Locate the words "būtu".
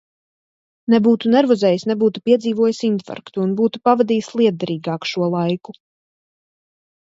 3.61-3.83